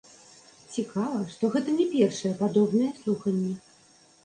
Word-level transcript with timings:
Цікава, 0.75 1.19
што 1.35 1.51
гэта 1.57 1.77
не 1.77 1.87
першыя 1.93 2.33
падобныя 2.41 2.99
слуханні. 3.05 3.55